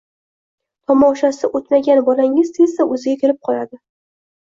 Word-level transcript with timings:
Tomoshasi 0.91 1.51
o‘tmagan 1.61 2.03
bolangiz 2.09 2.53
tezda 2.59 2.91
o‘ziga 2.91 3.19
kelib 3.25 3.43
qoladi. 3.51 3.85